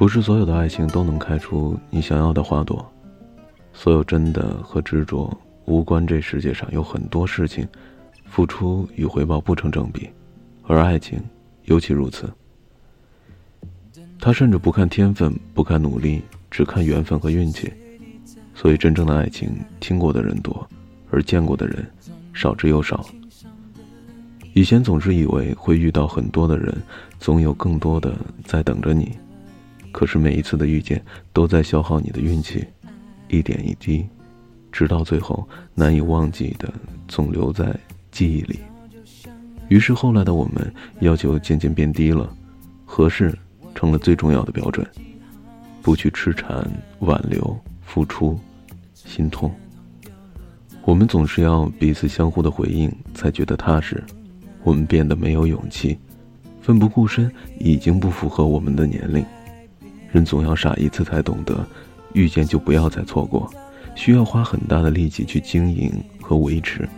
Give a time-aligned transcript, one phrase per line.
[0.00, 2.90] 不是所有的爱情都能开出你想要的花朵，
[3.74, 5.30] 所有真的和执着
[5.66, 6.06] 无关。
[6.06, 7.68] 这世界上有很多事情，
[8.24, 10.08] 付出与回报不成正比，
[10.66, 11.22] 而爱情
[11.64, 12.32] 尤其如此。
[14.18, 17.70] 他甚至不看天分，不看努力，只看缘分和运气。
[18.54, 20.66] 所以，真正的爱情，听过的人多，
[21.10, 21.86] 而见过的人
[22.32, 23.04] 少之又少。
[24.54, 26.74] 以前总是以为会遇到很多的人，
[27.18, 29.14] 总有更多的在等着你。
[29.92, 32.64] 可是每一次的遇见，都在消耗你的运气，
[33.28, 34.06] 一点一滴，
[34.70, 36.72] 直到最后难以忘记的，
[37.08, 37.74] 总留在
[38.10, 38.60] 记忆里。
[39.68, 42.32] 于是后来的我们要求渐渐变低了，
[42.84, 43.36] 合适
[43.74, 44.86] 成了最重要的标准，
[45.82, 46.68] 不去痴缠、
[47.00, 48.38] 挽留、付出、
[48.94, 49.52] 心痛。
[50.82, 54.02] 我们总是要彼此相互的回应，才觉得踏实。
[54.62, 55.96] 我们变得没有勇气，
[56.60, 59.24] 奋不顾身已经不符合我们的年龄。
[60.12, 61.66] 人总要傻一次才懂得，
[62.12, 63.50] 遇见就不要再错过，
[63.94, 66.88] 需要花很大的力气去经营和维持。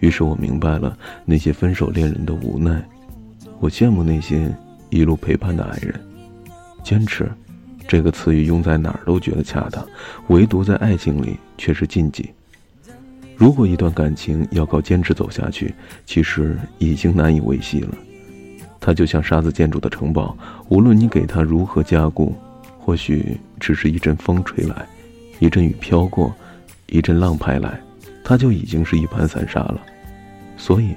[0.00, 2.82] 于是我明白了那些分手恋人的无奈，
[3.60, 4.54] 我羡慕那些
[4.90, 5.94] 一路陪伴的爱人。
[6.82, 7.30] 坚持，
[7.88, 9.84] 这个词语用在哪儿都觉得恰当，
[10.28, 12.30] 唯独在爱情里却是禁忌。
[13.36, 17.94] 如果一段感情要靠坚持走下去，其实已经难以维系了。
[18.86, 22.32] 它就像沙子建筑的城堡，无论你给它如何加固，
[22.78, 24.86] 或许只是一阵风吹来，
[25.40, 26.32] 一阵雨飘过，
[26.86, 27.80] 一阵浪拍来，
[28.22, 29.80] 它就已经是一盘散沙了。
[30.56, 30.94] 所以，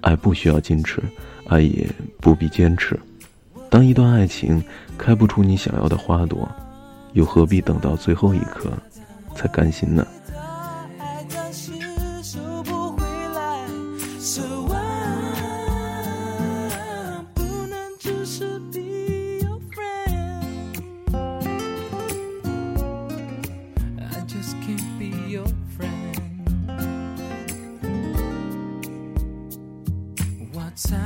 [0.00, 1.00] 爱不需要矜持，
[1.46, 1.88] 爱也
[2.20, 2.98] 不必坚持。
[3.68, 4.60] 当一段爱情
[4.98, 6.50] 开不出你想要的花朵，
[7.12, 8.72] 又何必等到最后一刻
[9.36, 10.04] 才甘心呢？
[30.82, 30.96] 猜，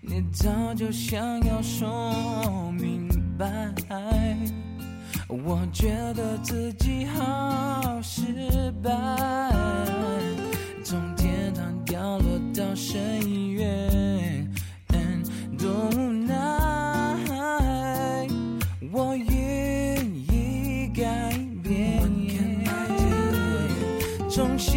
[0.00, 3.74] 你早就想要说明白。
[5.28, 8.92] 我觉得自己好失败，
[10.84, 14.48] 从天堂掉落到深渊，
[15.58, 16.36] 多无奈。
[18.92, 22.00] 我愿意改变，
[24.30, 24.75] 重新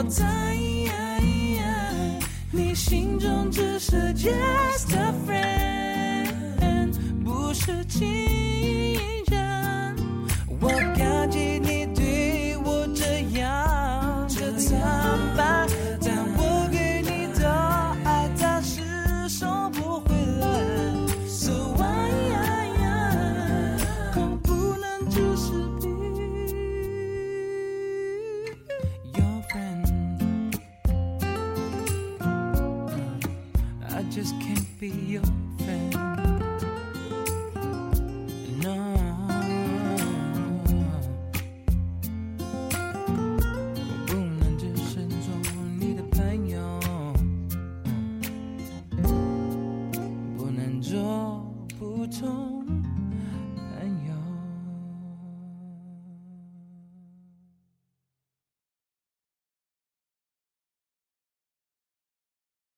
[0.00, 0.24] 我在
[2.50, 8.29] 你心中只是 just a friend，不是情
[34.20, 35.22] just can't be your